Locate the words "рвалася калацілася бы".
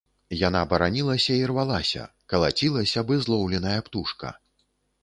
1.51-3.23